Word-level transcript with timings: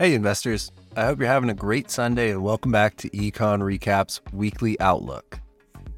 Hey, 0.00 0.14
investors. 0.14 0.72
I 0.96 1.04
hope 1.04 1.18
you're 1.18 1.28
having 1.28 1.50
a 1.50 1.54
great 1.54 1.90
Sunday 1.90 2.30
and 2.30 2.42
welcome 2.42 2.72
back 2.72 2.96
to 2.96 3.10
Econ 3.10 3.60
Recaps 3.60 4.20
Weekly 4.32 4.80
Outlook. 4.80 5.38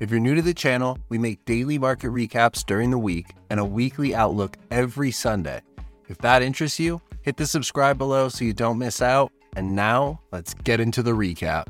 If 0.00 0.10
you're 0.10 0.18
new 0.18 0.34
to 0.34 0.42
the 0.42 0.52
channel, 0.52 0.98
we 1.08 1.18
make 1.18 1.44
daily 1.44 1.78
market 1.78 2.08
recaps 2.08 2.66
during 2.66 2.90
the 2.90 2.98
week 2.98 3.26
and 3.48 3.60
a 3.60 3.64
weekly 3.64 4.12
outlook 4.12 4.56
every 4.72 5.12
Sunday. 5.12 5.60
If 6.08 6.18
that 6.18 6.42
interests 6.42 6.80
you, 6.80 7.00
hit 7.20 7.36
the 7.36 7.46
subscribe 7.46 7.96
below 7.96 8.28
so 8.28 8.44
you 8.44 8.52
don't 8.52 8.76
miss 8.76 9.00
out. 9.00 9.30
And 9.54 9.76
now, 9.76 10.18
let's 10.32 10.52
get 10.52 10.80
into 10.80 11.04
the 11.04 11.12
recap. 11.12 11.68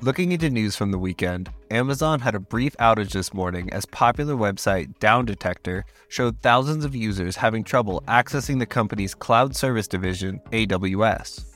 Looking 0.00 0.32
into 0.32 0.50
news 0.50 0.74
from 0.74 0.90
the 0.90 0.98
weekend, 0.98 1.48
Amazon 1.74 2.20
had 2.20 2.36
a 2.36 2.40
brief 2.40 2.76
outage 2.76 3.10
this 3.10 3.34
morning 3.34 3.68
as 3.72 3.84
popular 3.84 4.36
website 4.36 4.96
Down 5.00 5.24
Detector 5.24 5.84
showed 6.06 6.38
thousands 6.38 6.84
of 6.84 6.94
users 6.94 7.34
having 7.34 7.64
trouble 7.64 8.00
accessing 8.06 8.60
the 8.60 8.64
company's 8.64 9.12
cloud 9.12 9.56
service 9.56 9.88
division, 9.88 10.40
AWS. 10.52 11.46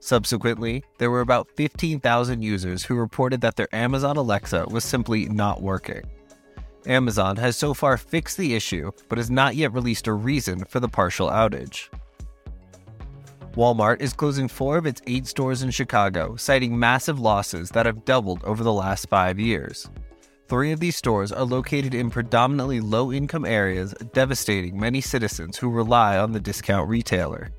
Subsequently, 0.00 0.82
there 0.98 1.12
were 1.12 1.20
about 1.20 1.48
15,000 1.54 2.42
users 2.42 2.82
who 2.82 2.96
reported 2.96 3.40
that 3.42 3.54
their 3.54 3.72
Amazon 3.72 4.16
Alexa 4.16 4.66
was 4.68 4.82
simply 4.82 5.26
not 5.26 5.62
working. 5.62 6.02
Amazon 6.86 7.36
has 7.36 7.56
so 7.56 7.72
far 7.72 7.96
fixed 7.96 8.38
the 8.38 8.56
issue, 8.56 8.90
but 9.08 9.18
has 9.18 9.30
not 9.30 9.54
yet 9.54 9.72
released 9.72 10.08
a 10.08 10.12
reason 10.12 10.64
for 10.64 10.80
the 10.80 10.88
partial 10.88 11.28
outage. 11.28 11.90
Walmart 13.54 14.00
is 14.00 14.12
closing 14.12 14.46
four 14.46 14.76
of 14.76 14.86
its 14.86 15.02
eight 15.08 15.26
stores 15.26 15.62
in 15.62 15.72
Chicago, 15.72 16.36
citing 16.36 16.78
massive 16.78 17.18
losses 17.18 17.70
that 17.70 17.84
have 17.84 18.04
doubled 18.04 18.44
over 18.44 18.62
the 18.62 18.72
last 18.72 19.08
five 19.08 19.40
years. 19.40 19.90
Three 20.46 20.70
of 20.70 20.78
these 20.78 20.96
stores 20.96 21.32
are 21.32 21.44
located 21.44 21.92
in 21.92 22.10
predominantly 22.10 22.80
low 22.80 23.12
income 23.12 23.44
areas, 23.44 23.92
devastating 24.12 24.78
many 24.78 25.00
citizens 25.00 25.56
who 25.56 25.68
rely 25.68 26.16
on 26.16 26.30
the 26.30 26.38
discount 26.38 26.88
retailer. 26.88 27.50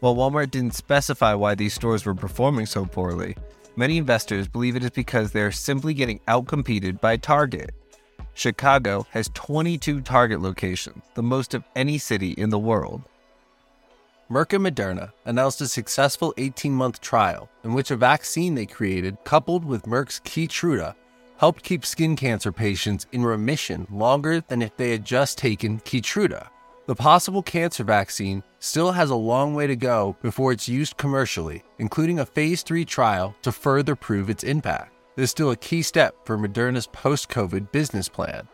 While 0.00 0.16
Walmart 0.16 0.50
didn't 0.50 0.74
specify 0.74 1.34
why 1.34 1.54
these 1.56 1.74
stores 1.74 2.06
were 2.06 2.14
performing 2.14 2.64
so 2.64 2.86
poorly, 2.86 3.36
many 3.76 3.98
investors 3.98 4.48
believe 4.48 4.76
it 4.76 4.84
is 4.84 4.90
because 4.90 5.30
they 5.30 5.42
are 5.42 5.52
simply 5.52 5.92
getting 5.92 6.20
outcompeted 6.26 7.02
by 7.02 7.18
Target. 7.18 7.74
Chicago 8.32 9.06
has 9.10 9.30
22 9.34 10.00
Target 10.00 10.40
locations, 10.40 11.02
the 11.14 11.22
most 11.22 11.52
of 11.52 11.64
any 11.76 11.98
city 11.98 12.30
in 12.32 12.48
the 12.48 12.58
world. 12.58 13.02
Merck 14.32 14.54
and 14.54 14.64
Moderna 14.64 15.12
announced 15.26 15.60
a 15.60 15.68
successful 15.68 16.32
18 16.38 16.72
month 16.72 17.02
trial 17.02 17.50
in 17.64 17.74
which 17.74 17.90
a 17.90 17.96
vaccine 17.96 18.54
they 18.54 18.64
created, 18.64 19.18
coupled 19.24 19.62
with 19.62 19.82
Merck's 19.82 20.20
Keytruda, 20.20 20.94
helped 21.36 21.62
keep 21.62 21.84
skin 21.84 22.16
cancer 22.16 22.50
patients 22.50 23.06
in 23.12 23.22
remission 23.22 23.86
longer 23.90 24.40
than 24.40 24.62
if 24.62 24.74
they 24.78 24.90
had 24.90 25.04
just 25.04 25.36
taken 25.36 25.80
Keytruda. 25.80 26.48
The 26.86 26.94
possible 26.94 27.42
cancer 27.42 27.84
vaccine 27.84 28.42
still 28.58 28.92
has 28.92 29.10
a 29.10 29.14
long 29.14 29.54
way 29.54 29.66
to 29.66 29.76
go 29.76 30.16
before 30.22 30.52
it's 30.52 30.66
used 30.66 30.96
commercially, 30.96 31.62
including 31.78 32.20
a 32.20 32.24
phase 32.24 32.62
3 32.62 32.86
trial 32.86 33.36
to 33.42 33.52
further 33.52 33.94
prove 33.94 34.30
its 34.30 34.44
impact. 34.44 34.94
This 35.14 35.24
is 35.24 35.30
still 35.30 35.50
a 35.50 35.56
key 35.56 35.82
step 35.82 36.14
for 36.24 36.38
Moderna's 36.38 36.86
post 36.86 37.28
COVID 37.28 37.70
business 37.70 38.08
plan. 38.08 38.48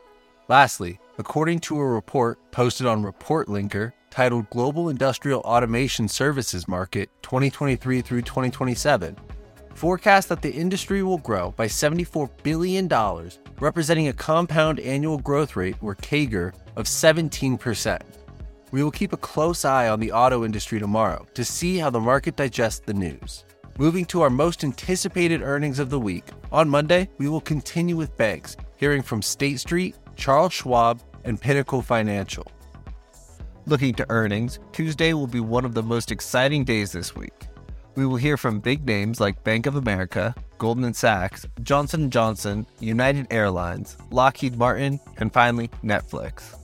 Lastly, 0.48 0.98
according 1.18 1.58
to 1.58 1.78
a 1.78 1.86
report 1.86 2.38
posted 2.52 2.86
on 2.86 3.02
Report 3.02 3.48
Linker 3.48 3.92
titled 4.10 4.48
Global 4.50 4.88
Industrial 4.88 5.40
Automation 5.40 6.08
Services 6.08 6.66
Market 6.66 7.10
2023 7.22 8.00
through 8.00 8.22
2027, 8.22 9.16
forecast 9.74 10.28
that 10.28 10.42
the 10.42 10.50
industry 10.50 11.02
will 11.02 11.18
grow 11.18 11.50
by 11.52 11.66
$74 11.66 12.30
billion, 12.42 12.88
representing 13.60 14.08
a 14.08 14.12
compound 14.12 14.80
annual 14.80 15.18
growth 15.18 15.56
rate 15.56 15.76
or 15.82 15.94
CAGR 15.96 16.54
of 16.76 16.86
17%. 16.86 18.00
We 18.70 18.82
will 18.82 18.90
keep 18.90 19.12
a 19.12 19.18
close 19.18 19.64
eye 19.64 19.88
on 19.88 19.98
the 19.98 20.12
auto 20.12 20.44
industry 20.44 20.78
tomorrow 20.78 21.26
to 21.34 21.44
see 21.44 21.78
how 21.78 21.90
the 21.90 22.00
market 22.00 22.36
digests 22.36 22.80
the 22.84 22.94
news. 22.94 23.44
Moving 23.78 24.04
to 24.06 24.22
our 24.22 24.30
most 24.30 24.64
anticipated 24.64 25.42
earnings 25.42 25.78
of 25.78 25.90
the 25.90 26.00
week, 26.00 26.24
on 26.50 26.68
Monday, 26.68 27.08
we 27.18 27.28
will 27.28 27.40
continue 27.40 27.96
with 27.96 28.16
banks, 28.16 28.56
hearing 28.76 29.02
from 29.02 29.22
State 29.22 29.60
Street, 29.60 29.96
Charles 30.16 30.52
Schwab, 30.52 31.00
and 31.24 31.40
Pinnacle 31.40 31.82
Financial. 31.82 32.46
Looking 33.66 33.94
to 33.94 34.06
earnings, 34.08 34.58
Tuesday 34.72 35.12
will 35.12 35.26
be 35.26 35.40
one 35.40 35.64
of 35.64 35.74
the 35.74 35.82
most 35.82 36.10
exciting 36.10 36.64
days 36.64 36.92
this 36.92 37.14
week. 37.14 37.34
We 37.96 38.06
will 38.06 38.16
hear 38.16 38.36
from 38.36 38.60
big 38.60 38.86
names 38.86 39.20
like 39.20 39.44
Bank 39.44 39.66
of 39.66 39.76
America, 39.76 40.34
Goldman 40.58 40.94
Sachs, 40.94 41.46
Johnson 41.62 42.10
& 42.10 42.12
Johnson, 42.12 42.66
United 42.80 43.26
Airlines, 43.30 43.96
Lockheed 44.10 44.56
Martin, 44.56 45.00
and 45.18 45.32
finally 45.32 45.68
Netflix. 45.84 46.54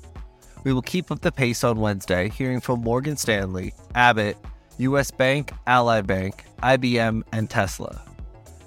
We 0.64 0.72
will 0.72 0.82
keep 0.82 1.10
up 1.10 1.20
the 1.20 1.30
pace 1.30 1.62
on 1.62 1.78
Wednesday, 1.78 2.30
hearing 2.30 2.60
from 2.60 2.80
Morgan 2.80 3.16
Stanley, 3.16 3.74
Abbott, 3.94 4.36
US 4.78 5.10
Bank, 5.10 5.52
Ally 5.66 6.00
Bank, 6.00 6.44
IBM, 6.62 7.22
and 7.32 7.50
Tesla. 7.50 8.00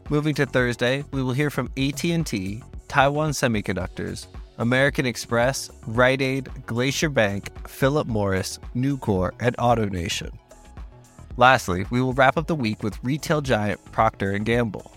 Moving 0.10 0.36
to 0.36 0.46
Thursday, 0.46 1.04
we 1.12 1.24
will 1.24 1.34
hear 1.34 1.50
from 1.50 1.72
AT&T, 1.76 2.62
Taiwan 2.88 3.32
Semiconductors, 3.32 4.28
American 4.58 5.06
Express, 5.06 5.70
Rite 5.86 6.22
Aid, 6.22 6.50
Glacier 6.66 7.10
Bank, 7.10 7.68
Philip 7.68 8.08
Morris, 8.08 8.60
Nucor, 8.76 9.32
and 9.40 9.56
AutoNation. 9.58 10.32
Lastly, 11.38 11.86
we 11.92 12.02
will 12.02 12.14
wrap 12.14 12.38
up 12.38 12.48
the 12.48 12.56
week 12.56 12.82
with 12.82 13.04
retail 13.04 13.42
giant 13.42 13.84
Procter 13.92 14.38
& 14.38 14.40
Gamble. 14.40 14.92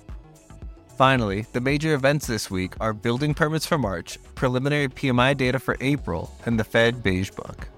Finally, 0.96 1.46
the 1.52 1.60
major 1.60 1.94
events 1.94 2.26
this 2.26 2.50
week 2.50 2.74
are 2.80 2.92
building 2.92 3.34
permits 3.34 3.66
for 3.66 3.78
March, 3.78 4.18
preliminary 4.34 4.88
PMI 4.88 5.36
data 5.36 5.58
for 5.58 5.76
April, 5.80 6.34
and 6.46 6.58
the 6.58 6.64
Fed 6.64 7.02
Beige 7.02 7.30
Book. 7.30 7.68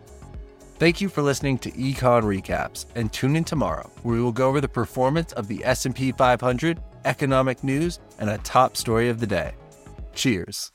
Thank 0.79 1.01
you 1.01 1.09
for 1.09 1.23
listening 1.23 1.59
to 1.59 1.71
Econ 1.71 2.23
Recaps 2.23 2.87
and 2.97 3.13
tune 3.13 3.37
in 3.37 3.45
tomorrow 3.45 3.89
where 4.03 4.17
we 4.17 4.23
will 4.23 4.33
go 4.33 4.49
over 4.49 4.61
the 4.61 4.69
performance 4.69 5.33
of 5.35 5.47
the 5.47 5.65
S&P 5.65 6.11
500, 6.11 6.83
economic 7.05 7.63
news, 7.63 8.01
and 8.19 8.29
a 8.29 8.39
top 8.39 8.77
story 8.77 9.09
of 9.09 9.21
the 9.21 9.27
day. 9.27 9.53
Cheers. 10.15 10.73